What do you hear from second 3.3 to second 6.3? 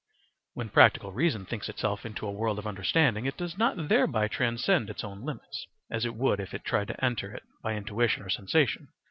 does not thereby transcend its own limits, as it